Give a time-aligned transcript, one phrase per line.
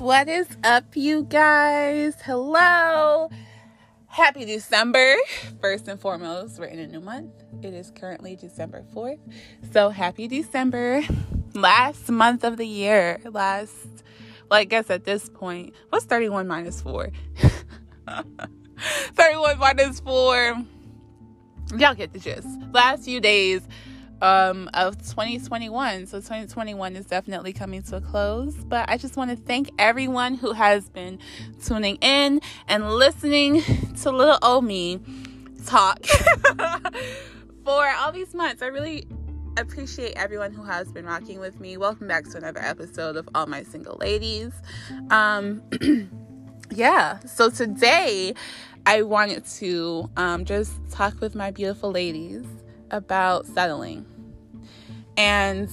[0.00, 2.14] What is up, you guys?
[2.24, 3.28] Hello.
[4.06, 5.14] Happy December.
[5.60, 7.30] First and foremost, we're in a new month.
[7.60, 9.18] It is currently December 4th.
[9.74, 11.02] So happy December.
[11.52, 13.20] Last month of the year.
[13.30, 13.74] Last,
[14.50, 17.10] well, I guess at this point, what's 31 minus 4?
[19.12, 20.64] 31 minus 4.
[21.76, 22.48] Y'all get the gist.
[22.72, 23.68] Last few days
[24.20, 26.06] um, of 2021.
[26.06, 28.54] So 2021 is definitely coming to a close.
[28.54, 31.18] But I just want to thank everyone who has been
[31.64, 33.62] tuning in and listening
[34.02, 35.00] to little old me
[35.66, 36.04] talk
[37.64, 38.62] for all these months.
[38.62, 39.06] I really
[39.56, 41.76] appreciate everyone who has been rocking with me.
[41.76, 44.52] Welcome back to another episode of All My Single Ladies.
[45.10, 45.62] Um,
[46.70, 48.34] yeah, so today
[48.86, 52.46] I wanted to um, just talk with my beautiful ladies
[52.90, 54.06] about settling.
[55.16, 55.70] And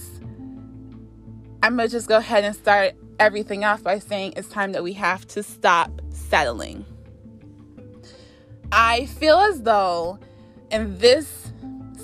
[1.64, 4.84] I'm going to just go ahead and start everything off by saying it's time that
[4.84, 6.86] we have to stop settling.
[8.72, 10.20] I feel as though
[10.72, 11.52] in this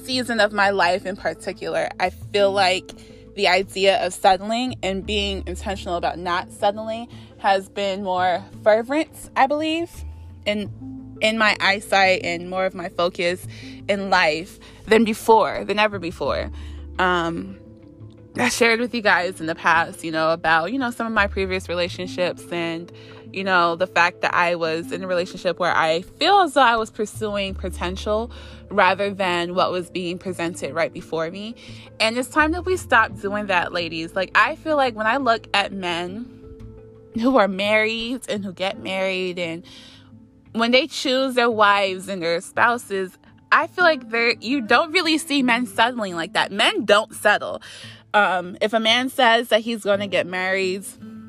[0.03, 2.91] season of my life in particular, I feel like
[3.35, 7.07] the idea of settling and being intentional about not settling
[7.39, 9.89] has been more fervent, I believe,
[10.45, 10.71] in
[11.21, 13.47] in my eyesight and more of my focus
[13.87, 14.59] in life
[14.93, 16.51] than before, than ever before.
[16.99, 17.57] Um,
[18.37, 21.13] I shared with you guys in the past, you know, about, you know, some of
[21.13, 22.91] my previous relationships and,
[23.31, 26.61] you know, the fact that I was in a relationship where I feel as though
[26.61, 28.31] I was pursuing potential
[28.69, 31.55] rather than what was being presented right before me.
[31.99, 34.15] And it's time that we stop doing that, ladies.
[34.15, 36.29] Like, I feel like when I look at men
[37.15, 39.65] who are married and who get married and
[40.51, 43.17] when they choose their wives and their spouses,
[43.53, 46.51] I feel like there you don't really see men settling like that.
[46.51, 47.61] Men don't settle.
[48.13, 50.83] Um, if a man says that he's going to get married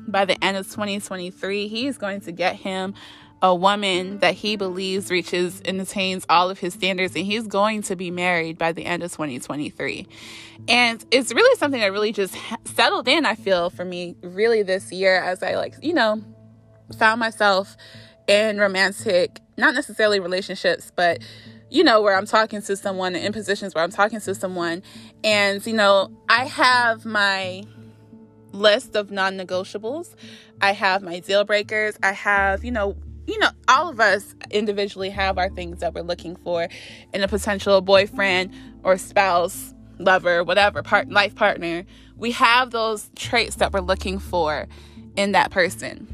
[0.07, 2.95] by the end of 2023, he's going to get him
[3.43, 7.83] a woman that he believes reaches and attains all of his standards, and he's going
[7.83, 10.07] to be married by the end of 2023.
[10.67, 14.91] And it's really something that really just settled in, I feel, for me, really this
[14.91, 16.23] year as I, like, you know,
[16.97, 17.77] found myself
[18.27, 21.19] in romantic, not necessarily relationships, but
[21.75, 24.81] you know, where I'm talking to someone in positions where I'm talking to someone.
[25.25, 27.65] And, you know, I have my
[28.53, 30.15] list of non negotiables,
[30.61, 32.95] I have my deal breakers, I have, you know,
[33.27, 36.69] you know, all of us individually have our things that we're looking for
[37.13, 38.53] in a potential boyfriend
[38.83, 41.83] or spouse, lover, whatever, part life partner.
[42.15, 44.67] We have those traits that we're looking for
[45.17, 46.07] in that person.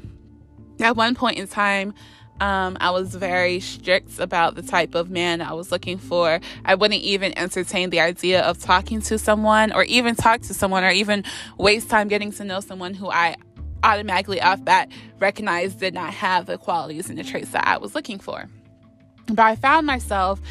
[0.79, 1.93] At one point in time,
[2.39, 6.39] um, I was very strict about the type of man I was looking for.
[6.65, 10.83] I wouldn't even entertain the idea of talking to someone or even talk to someone
[10.83, 11.23] or even
[11.57, 13.35] waste time getting to know someone who I
[13.83, 17.93] automatically off bat recognized did not have the qualities and the traits that I was
[17.93, 18.47] looking for.
[19.27, 20.41] But I found myself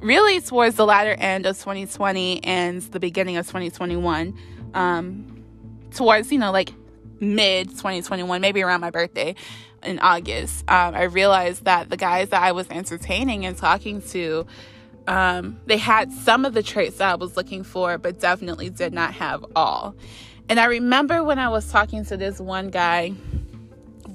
[0.00, 4.38] really towards the latter end of 2020 and the beginning of 2021,
[4.74, 5.44] um,
[5.92, 6.72] towards, you know, like
[7.20, 9.34] mid 2021, maybe around my birthday
[9.82, 14.46] in August, um, I realized that the guys that I was entertaining and talking to,
[15.06, 18.92] um, they had some of the traits that I was looking for, but definitely did
[18.92, 19.94] not have all.
[20.48, 23.12] And I remember when I was talking to this one guy,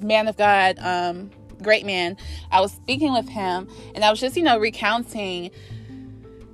[0.00, 1.30] man of God, um,
[1.62, 2.16] great man,
[2.50, 5.50] I was speaking with him and I was just, you know, recounting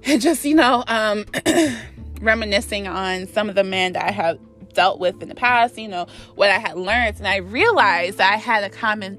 [0.05, 1.27] and just, you know, um,
[2.21, 4.39] reminiscing on some of the men that I have
[4.73, 7.19] dealt with in the past, you know, what I had learned.
[7.19, 9.19] And I realized I had a common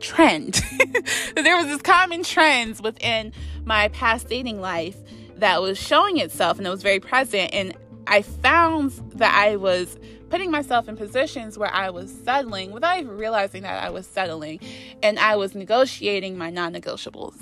[0.00, 0.62] trend.
[1.34, 3.32] there was this common trend within
[3.64, 4.96] my past dating life
[5.36, 7.52] that was showing itself and it was very present.
[7.52, 7.74] And
[8.06, 9.98] I found that I was
[10.30, 14.60] putting myself in positions where I was settling without even realizing that I was settling
[15.02, 17.40] and I was negotiating my non negotiables.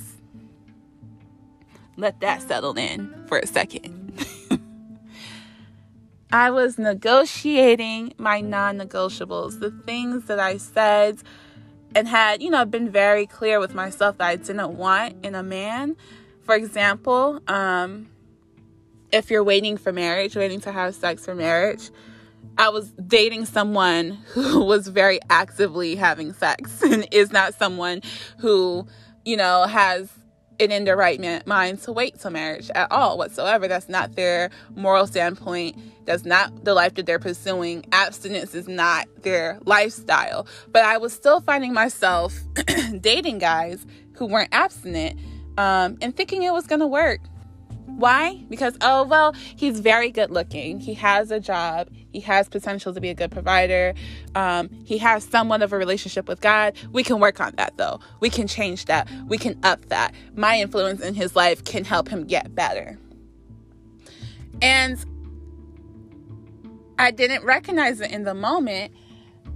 [1.96, 4.05] Let that settle in for a second.
[6.32, 11.18] I was negotiating my non negotiables, the things that I said
[11.94, 15.42] and had, you know, been very clear with myself that I didn't want in a
[15.42, 15.96] man.
[16.42, 18.08] For example, um,
[19.12, 21.90] if you're waiting for marriage, waiting to have sex for marriage,
[22.58, 28.02] I was dating someone who was very actively having sex and is not someone
[28.38, 28.86] who,
[29.24, 30.10] you know, has
[30.58, 33.68] it in their right mind to wait till marriage at all whatsoever.
[33.68, 35.76] That's not their moral standpoint.
[36.04, 37.84] That's not the life that they're pursuing.
[37.92, 40.46] Abstinence is not their lifestyle.
[40.70, 42.34] But I was still finding myself
[43.00, 45.18] dating guys who weren't abstinent
[45.58, 47.20] um, and thinking it was going to work.
[47.86, 48.44] Why?
[48.48, 50.80] Because, oh, well, he's very good looking.
[50.80, 51.88] He has a job.
[52.16, 53.92] He has potential to be a good provider.
[54.34, 56.74] Um, he has somewhat of a relationship with God.
[56.90, 58.00] We can work on that, though.
[58.20, 59.06] We can change that.
[59.28, 60.14] We can up that.
[60.34, 62.98] My influence in his life can help him get better.
[64.62, 65.04] And
[66.98, 68.94] I didn't recognize it in the moment,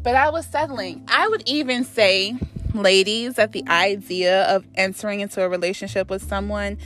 [0.03, 1.03] but I was settling.
[1.09, 2.37] I would even say,
[2.75, 6.77] ladies, that the idea of entering into a relationship with someone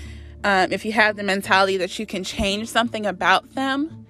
[0.45, 4.04] um, if you have the mentality that you can change something about them,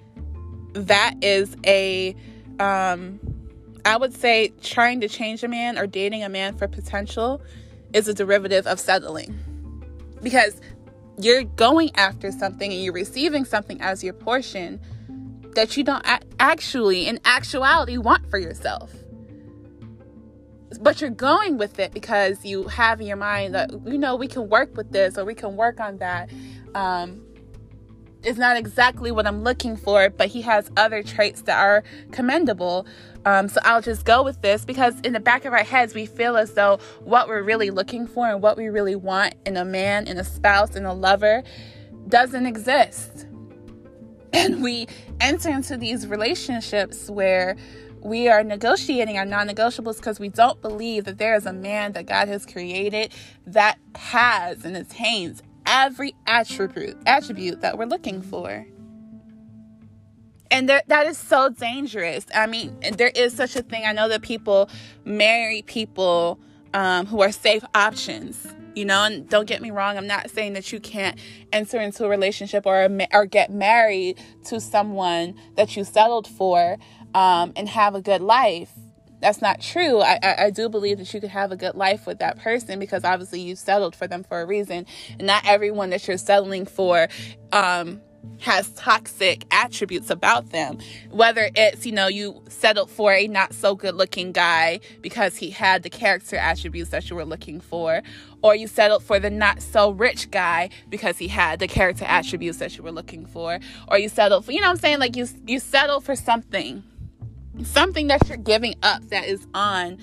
[0.75, 2.15] that is a,
[2.59, 3.19] um,
[3.85, 7.41] I would say, trying to change a man or dating a man for potential
[7.93, 9.39] is a derivative of settling.
[10.21, 10.59] Because
[11.17, 14.79] you're going after something and you're receiving something as your portion
[15.55, 16.05] that you don't
[16.39, 18.91] actually, in actuality, want for yourself
[20.81, 24.27] but you're going with it because you have in your mind that you know we
[24.27, 26.29] can work with this or we can work on that
[26.73, 27.21] um,
[28.25, 32.85] is not exactly what i'm looking for but he has other traits that are commendable.
[33.25, 36.05] Um, so i'll just go with this because in the back of our heads we
[36.05, 39.65] feel as though what we're really looking for and what we really want in a
[39.65, 41.43] man in a spouse in a lover
[42.07, 43.27] doesn't exist.
[44.33, 44.87] And we
[45.21, 47.55] enter into these relationships where
[48.01, 51.93] we are negotiating our non negotiables because we don't believe that there is a man
[51.93, 53.13] that God has created
[53.47, 58.65] that has and attains every attribute attribute that we're looking for.
[60.51, 62.25] And there, that is so dangerous.
[62.33, 63.83] I mean, there is such a thing.
[63.85, 64.69] I know that people
[65.03, 66.39] marry people
[66.73, 70.51] um, who are safe options you know and don't get me wrong i'm not saying
[70.51, 71.17] that you can't
[71.53, 76.77] enter into a relationship or or get married to someone that you settled for
[77.15, 78.71] um, and have a good life.
[79.21, 80.01] That's not true.
[80.01, 82.79] I, I, I, do believe that you could have a good life with that person
[82.79, 84.85] because obviously you settled for them for a reason.
[85.17, 87.07] And not everyone that you're settling for
[87.51, 88.01] um,
[88.39, 90.77] has toxic attributes about them.
[91.11, 95.49] Whether it's, you know, you settled for a not so good looking guy because he
[95.49, 98.01] had the character attributes that you were looking for,
[98.41, 102.57] or you settled for the not so rich guy because he had the character attributes
[102.59, 104.99] that you were looking for, or you settled for, you know I'm saying?
[104.99, 106.83] Like you, you settle for something
[107.63, 109.97] something that you're giving up that is on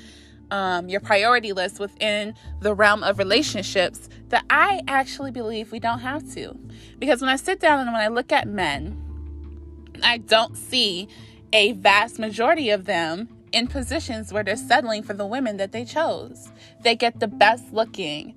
[0.50, 6.00] um, your priority list within the realm of relationships that I actually believe we don't
[6.00, 6.58] have to.
[6.98, 8.98] Because when I sit down and when I look at men,
[10.02, 11.08] I don't see
[11.52, 15.84] a vast majority of them in positions where they're settling for the women that they
[15.84, 16.48] chose.
[16.82, 18.34] They get the best looking,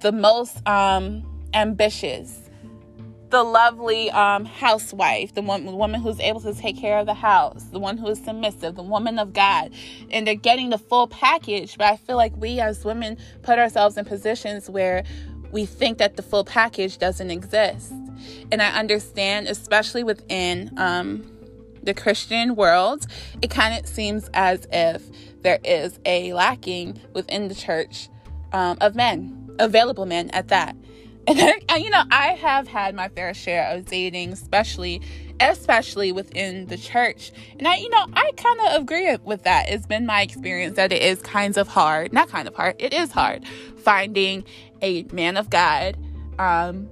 [0.00, 1.24] the most um,
[1.54, 2.43] ambitious,
[3.34, 7.14] the lovely um, housewife, the, one, the woman who's able to take care of the
[7.14, 9.72] house, the one who is submissive, the woman of God.
[10.12, 11.76] And they're getting the full package.
[11.76, 15.02] But I feel like we as women put ourselves in positions where
[15.50, 17.90] we think that the full package doesn't exist.
[18.52, 21.28] And I understand, especially within um,
[21.82, 23.04] the Christian world,
[23.42, 25.02] it kind of seems as if
[25.42, 28.08] there is a lacking within the church
[28.52, 30.76] um, of men, available men at that.
[31.26, 31.38] And,
[31.68, 35.00] and you know, I have had my fair share of dating, especially
[35.40, 37.32] especially within the church.
[37.58, 39.68] And I, you know, I kind of agree with that.
[39.68, 42.92] It's been my experience that it is kinds of hard, not kind of hard, it
[42.92, 43.44] is hard
[43.78, 44.44] finding
[44.80, 45.96] a man of God
[46.38, 46.88] um,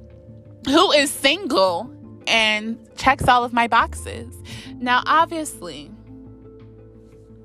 [0.67, 1.93] who is single
[2.27, 4.35] and checks all of my boxes.
[4.79, 5.91] Now, obviously,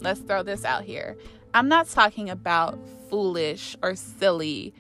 [0.02, 1.18] let's throw this out here.
[1.54, 4.74] I'm not talking about foolish or silly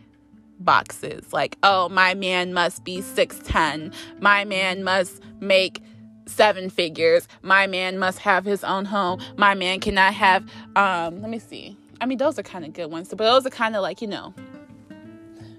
[0.59, 5.81] boxes like oh my man must be 6'10 my man must make
[6.25, 10.43] seven figures my man must have his own home my man cannot have
[10.75, 13.51] um let me see i mean those are kind of good ones but those are
[13.51, 14.33] kind of like you know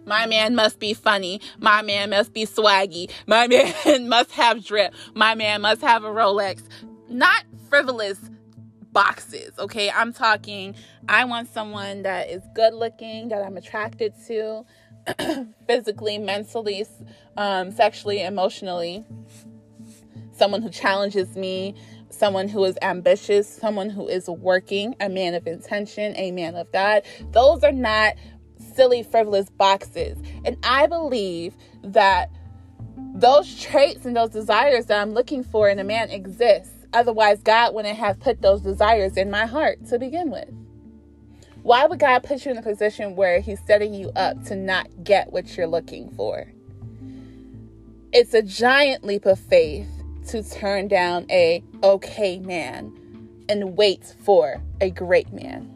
[0.09, 1.43] my man must be funny.
[1.59, 3.11] My man must be swaggy.
[3.26, 3.47] My
[3.87, 4.95] man must have drip.
[5.14, 6.62] My man must have a Rolex.
[7.11, 8.19] Not frivolous
[8.90, 9.90] boxes, okay?
[9.90, 10.75] I'm talking,
[11.09, 14.64] I want someone that is good looking, that I'm attracted to,
[15.66, 16.86] physically, mentally,
[17.36, 19.04] um, sexually, emotionally.
[20.32, 21.74] Someone who challenges me,
[22.10, 26.70] someone who is ambitious, someone who is working, a man of intention, a man of
[26.72, 27.02] God.
[27.32, 28.14] Those are not
[28.74, 30.18] silly, frivolous boxes.
[30.44, 32.30] And I believe that
[33.14, 36.70] those traits and those desires that I'm looking for in a man exist.
[36.92, 40.48] Otherwise, God wouldn't have put those desires in my heart to begin with.
[41.62, 44.88] Why would God put you in a position where He's setting you up to not
[45.02, 46.46] get what you're looking for?
[48.12, 49.88] It's a giant leap of faith
[50.28, 52.92] to turn down a okay man
[53.48, 55.74] and wait for a great man.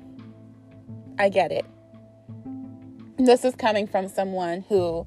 [1.19, 1.67] I get it.
[3.19, 5.07] This is coming from someone who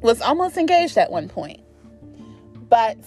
[0.00, 1.60] was almost engaged at one point.
[2.68, 2.98] But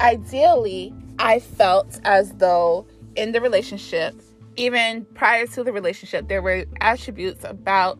[0.00, 4.14] ideally, I felt as though in the relationship,
[4.56, 7.98] even prior to the relationship, there were attributes about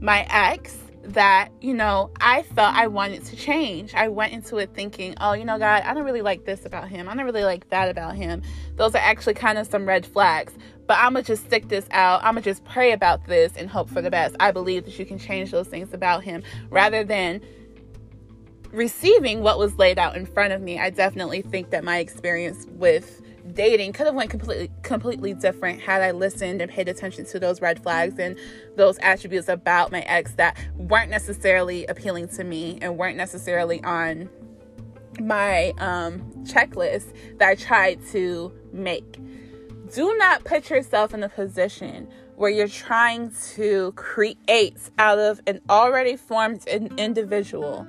[0.00, 3.94] my ex that, you know, I felt I wanted to change.
[3.94, 6.88] I went into it thinking, oh, you know, God, I don't really like this about
[6.88, 7.08] him.
[7.08, 8.42] I don't really like that about him.
[8.76, 10.52] Those are actually kind of some red flags.
[10.86, 12.22] But I'm going to just stick this out.
[12.24, 14.36] I'm going to just pray about this and hope for the best.
[14.40, 17.40] I believe that you can change those things about him rather than
[18.70, 20.78] receiving what was laid out in front of me.
[20.78, 23.22] I definitely think that my experience with
[23.54, 27.60] dating could have went completely completely different had I listened and paid attention to those
[27.60, 28.38] red flags and
[28.76, 34.28] those attributes about my ex that weren't necessarily appealing to me and weren't necessarily on
[35.20, 39.18] my um, checklist that I tried to make.
[39.94, 45.60] Do not put yourself in a position where you're trying to create out of an
[45.68, 47.86] already formed individual.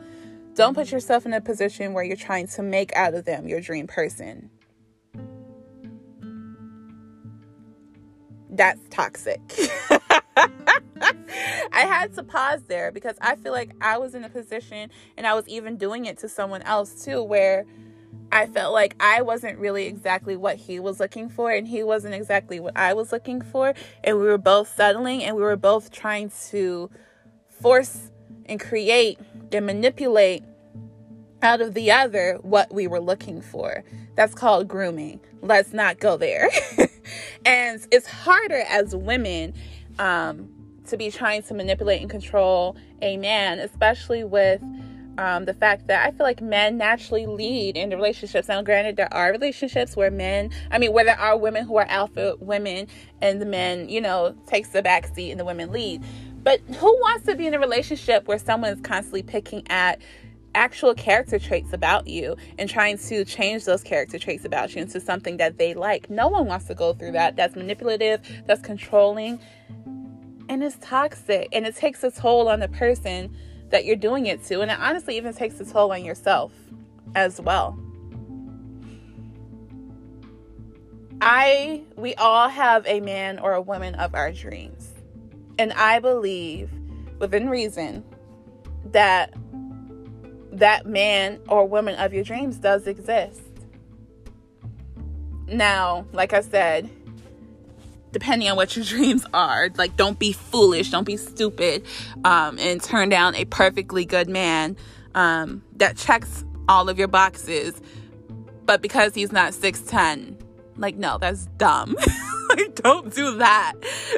[0.56, 3.62] Don't put yourself in a position where you're trying to make out of them your
[3.62, 4.50] dream person.
[8.60, 9.40] That's toxic.
[11.72, 15.26] I had to pause there because I feel like I was in a position and
[15.26, 17.66] I was even doing it to someone else too where
[18.34, 22.16] I felt like I wasn't really exactly what he was looking for and he wasn't
[22.16, 23.74] exactly what I was looking for
[24.04, 26.90] and we were both settling and we were both trying to
[27.62, 28.12] force
[28.46, 29.20] and create
[29.54, 30.44] and manipulate
[31.42, 33.84] out of the other what we were looking for.
[34.16, 35.20] That's called grooming.
[35.42, 36.50] Let's not go there.
[37.46, 39.54] and it's harder as women
[39.98, 40.50] um,
[40.88, 44.62] to be trying to manipulate and control a man, especially with
[45.18, 48.48] um, the fact that I feel like men naturally lead in the relationships.
[48.48, 51.86] Now, granted, there are relationships where men, I mean, where there are women who are
[51.90, 52.88] alpha women
[53.22, 56.04] and the men, you know, takes the back seat and the women lead.
[56.42, 60.00] But who wants to be in a relationship where someone is constantly picking at
[60.60, 65.00] actual character traits about you and trying to change those character traits about you into
[65.00, 66.10] something that they like.
[66.10, 67.38] No one wants to go through that.
[67.38, 69.40] That's manipulative, that's controlling,
[70.50, 71.48] and it's toxic.
[71.54, 73.34] And it takes a toll on the person
[73.70, 74.60] that you're doing it to.
[74.60, 76.52] And it honestly even takes a toll on yourself
[77.16, 77.80] as well.
[81.22, 84.90] I, we all have a man or a woman of our dreams.
[85.58, 86.70] And I believe,
[87.20, 88.04] within reason,
[88.92, 89.34] that
[90.52, 93.42] that man or woman of your dreams does exist.
[95.48, 96.90] Now, like I said,
[98.12, 101.86] depending on what your dreams are, like don't be foolish, don't be stupid,
[102.24, 104.78] um, and turn down a perfectly good man
[105.16, 107.82] um, that checks all of your boxes,
[108.66, 110.40] but because he's not 6'10,
[110.80, 111.96] like, no, that's dumb.
[112.50, 113.74] like, don't do that.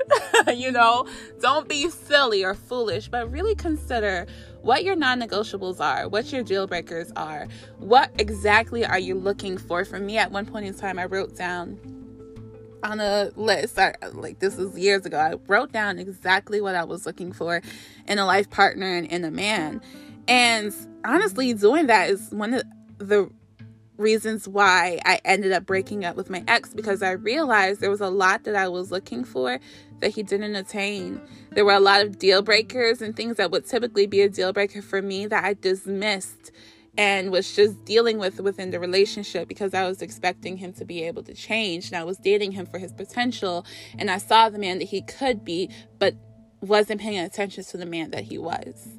[0.55, 1.07] you know,
[1.39, 4.27] don't be silly or foolish, but really consider
[4.61, 7.47] what your non negotiables are, what your deal breakers are,
[7.79, 9.85] what exactly are you looking for.
[9.85, 11.79] For me, at one point in time, I wrote down
[12.83, 16.83] on a list, I, like this was years ago, I wrote down exactly what I
[16.83, 17.61] was looking for
[18.07, 19.81] in a life partner and in a man.
[20.27, 20.73] And
[21.05, 22.63] honestly, doing that is one of
[22.97, 23.29] the
[24.01, 28.01] reasons why I ended up breaking up with my ex because I realized there was
[28.01, 29.59] a lot that I was looking for
[29.99, 31.21] that he didn't attain.
[31.51, 34.51] There were a lot of deal breakers and things that would typically be a deal
[34.51, 36.51] breaker for me that I dismissed
[36.97, 41.03] and was just dealing with within the relationship because I was expecting him to be
[41.03, 43.65] able to change and I was dating him for his potential
[43.97, 46.15] and I saw the man that he could be but
[46.59, 48.89] wasn't paying attention to the man that he was.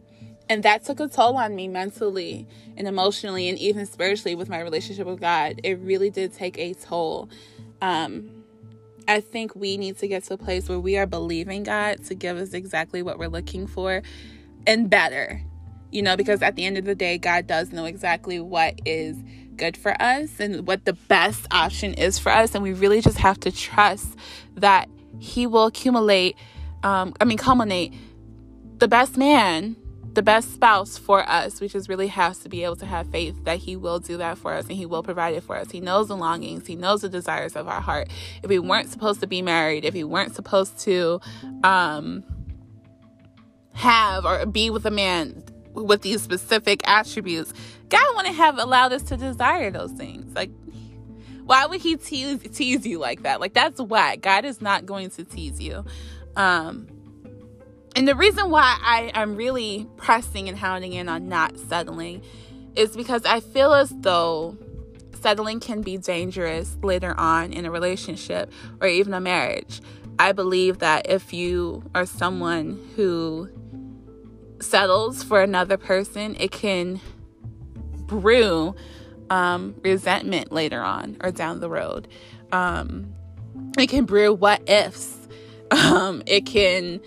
[0.52, 4.60] And that took a toll on me mentally and emotionally and even spiritually with my
[4.60, 5.62] relationship with God.
[5.64, 7.30] It really did take a toll.
[7.80, 8.44] Um,
[9.08, 12.14] I think we need to get to a place where we are believing God to
[12.14, 14.02] give us exactly what we're looking for
[14.66, 15.40] and better.
[15.90, 19.16] You know, because at the end of the day, God does know exactly what is
[19.56, 22.54] good for us and what the best option is for us.
[22.54, 24.18] And we really just have to trust
[24.56, 26.36] that He will accumulate,
[26.82, 27.94] um, I mean, culminate
[28.76, 29.76] the best man
[30.14, 33.44] the best spouse for us, we just really have to be able to have faith
[33.44, 35.70] that He will do that for us and He will provide it for us.
[35.70, 38.08] He knows the longings, He knows the desires of our heart.
[38.42, 41.20] If we weren't supposed to be married, if we weren't supposed to
[41.64, 42.24] um,
[43.72, 47.52] have or be with a man with these specific attributes,
[47.88, 50.34] God wouldn't have allowed us to desire those things.
[50.34, 50.50] Like,
[51.44, 53.40] why would He tease, tease you like that?
[53.40, 55.84] Like, that's why God is not going to tease you.
[56.36, 56.88] Um,
[57.94, 62.22] and the reason why I am really pressing and hounding in on not settling
[62.74, 64.56] is because I feel as though
[65.20, 69.80] settling can be dangerous later on in a relationship or even a marriage.
[70.18, 73.48] I believe that if you are someone who
[74.60, 77.00] settles for another person, it can
[78.06, 78.74] brew
[79.30, 82.08] um, resentment later on or down the road.
[82.52, 83.14] Um,
[83.78, 85.18] it can brew what ifs.
[85.72, 87.00] Um, it can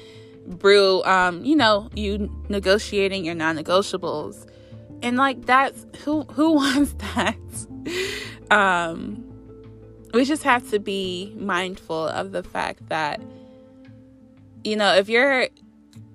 [0.45, 4.47] brew, um, you know, you negotiating your non-negotiables,
[5.01, 7.37] and like that's who who wants that.
[8.51, 9.23] um,
[10.13, 13.21] we just have to be mindful of the fact that,
[14.63, 15.49] you know, if you're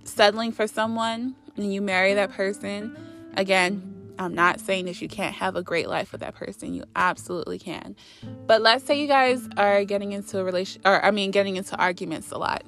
[0.05, 2.97] settling for someone and you marry that person,
[3.37, 6.75] again, I'm not saying that you can't have a great life with that person.
[6.75, 7.97] You absolutely can.
[8.47, 11.77] But let's say you guys are getting into a relation or I mean getting into
[11.77, 12.63] arguments a lot.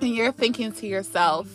[0.00, 1.48] And you're thinking to yourself,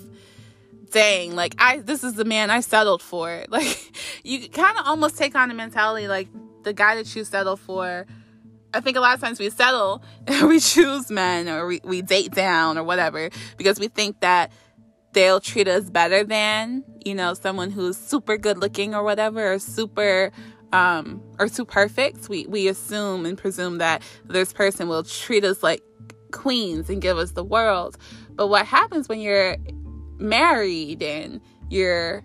[0.91, 3.45] dang, like I this is the man I settled for.
[3.49, 3.91] Like
[4.23, 6.27] you kind of almost take on the mentality like
[6.63, 8.05] the guy that you settle for.
[8.73, 12.01] I think a lot of times we settle and we choose men or we, we
[12.01, 14.51] date down or whatever because we think that
[15.13, 19.59] they'll treat us better than you know someone who's super good looking or whatever or
[19.59, 20.31] super
[20.71, 25.63] um or too perfect we we assume and presume that this person will treat us
[25.63, 25.81] like
[26.31, 27.97] queens and give us the world
[28.35, 29.57] but what happens when you're
[30.19, 32.23] married and you're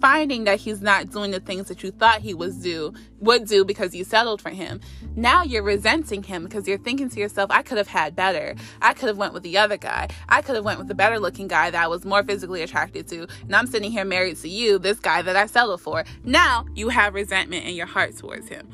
[0.00, 3.64] finding that he's not doing the things that you thought he was do would do
[3.64, 4.80] because you settled for him.
[5.16, 8.54] Now you're resenting him because you're thinking to yourself, I could have had better.
[8.80, 10.08] I could have went with the other guy.
[10.28, 13.08] I could have went with the better looking guy that I was more physically attracted
[13.08, 13.26] to.
[13.42, 16.04] And I'm sitting here married to you, this guy that I settled for.
[16.24, 18.68] Now you have resentment in your heart towards him.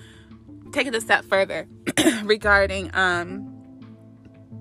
[0.73, 1.69] Take it a step further
[2.25, 3.54] regarding um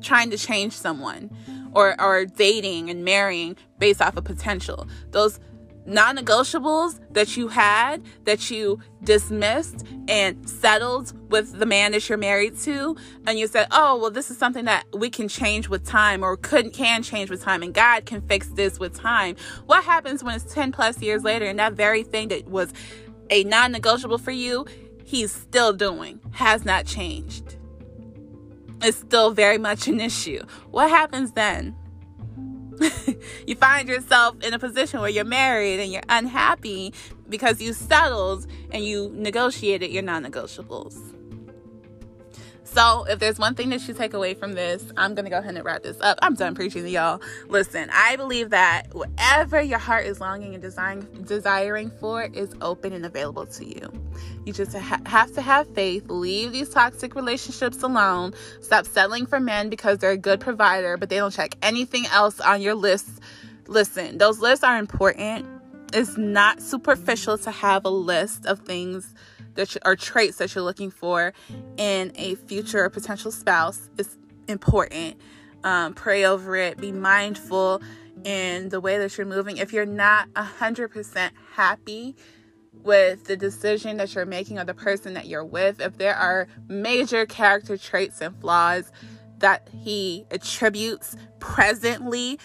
[0.04, 1.30] trying to change someone
[1.74, 4.88] or or dating and marrying based off of potential.
[5.12, 5.40] Those
[5.86, 12.18] non negotiables that you had that you dismissed and settled with the man that you're
[12.18, 12.96] married to,
[13.28, 16.38] and you said, Oh, well, this is something that we can change with time or
[16.38, 19.36] could can change with time, and God can fix this with time.
[19.66, 22.74] What happens when it's 10 plus years later and that very thing that was
[23.30, 24.66] a non negotiable for you,
[25.04, 27.58] he's still doing, has not changed?
[28.84, 30.42] It's still very much an issue.
[30.72, 31.76] What happens then?
[33.48, 36.94] you find yourself in a position where you're married and you're unhappy
[37.30, 41.13] because you settled and you negotiated your non negotiables.
[42.74, 45.38] So, if there's one thing that you take away from this, I'm going to go
[45.38, 46.18] ahead and wrap this up.
[46.24, 47.22] I'm done preaching to y'all.
[47.48, 52.92] Listen, I believe that whatever your heart is longing and desiring, desiring for is open
[52.92, 53.92] and available to you.
[54.44, 59.40] You just ha- have to have faith, leave these toxic relationships alone, stop settling for
[59.40, 63.08] men because they're a good provider, but they don't check anything else on your list.
[63.68, 65.46] Listen, those lists are important.
[65.94, 69.14] It's not superficial to have a list of things
[69.56, 71.34] that or traits that you're looking for
[71.78, 75.18] in a future or potential spouse is important.
[75.64, 76.78] Um, pray over it.
[76.78, 77.82] Be mindful
[78.24, 79.58] in the way that you're moving.
[79.58, 82.16] If you're not 100% happy
[82.74, 86.48] with the decision that you're making or the person that you're with, if there are
[86.68, 88.92] major character traits and flaws
[89.40, 92.40] that he attributes presently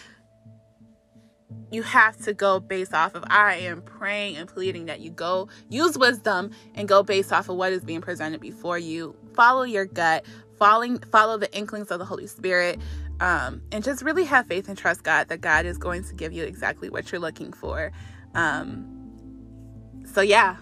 [1.71, 5.49] you have to go based off of I am praying and pleading that you go
[5.69, 9.17] use wisdom and go based off of what is being presented before you.
[9.35, 10.25] Follow your gut,
[10.59, 12.81] following follow the inklings of the Holy Spirit,
[13.21, 16.33] um, and just really have faith and trust God that God is going to give
[16.33, 17.93] you exactly what you're looking for.
[18.35, 18.95] Um,
[20.13, 20.57] so yeah.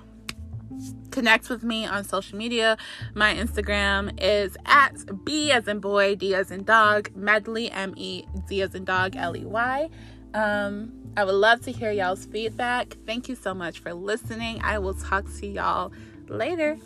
[1.12, 2.76] Connect with me on social media.
[3.14, 8.26] My Instagram is at B as in boy, D as in dog, medley, M E
[8.48, 9.88] D as in dog, L E Y.
[10.36, 12.98] Um, I would love to hear y'all's feedback.
[13.06, 14.60] Thank you so much for listening.
[14.62, 15.92] I will talk to y'all
[16.28, 16.76] later.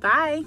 [0.00, 0.42] Bye.